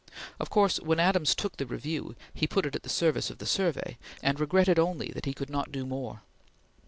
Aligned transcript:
Of 0.39 0.49
course 0.49 0.79
when 0.79 0.99
Adams 0.99 1.35
took 1.35 1.57
the 1.57 1.67
Review 1.67 2.15
he 2.33 2.47
put 2.47 2.65
it 2.65 2.75
at 2.75 2.81
the 2.81 2.89
service 2.89 3.29
of 3.29 3.37
the 3.37 3.45
Survey, 3.45 3.99
and 4.23 4.39
regretted 4.39 4.79
only 4.79 5.09
that 5.09 5.25
he 5.25 5.33
could 5.35 5.51
not 5.51 5.71
do 5.71 5.85
more. 5.85 6.23